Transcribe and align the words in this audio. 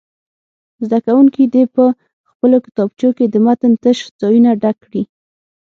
زده 0.85 0.99
کوونکي 1.05 1.43
دې 1.53 1.63
په 1.75 1.83
خپلو 2.29 2.57
کتابچو 2.65 3.09
کې 3.17 3.25
د 3.29 3.35
متن 3.45 3.73
تش 3.83 3.97
ځایونه 4.21 4.49
ډک 4.61 4.77
کړي. 4.85 5.03